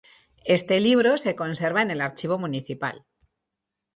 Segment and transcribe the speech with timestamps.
[0.57, 3.05] Este libro se conserva en el Archivo Municipal.